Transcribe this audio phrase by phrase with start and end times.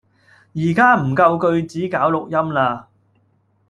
[0.55, 2.85] 而家唔夠句子搞錄音喇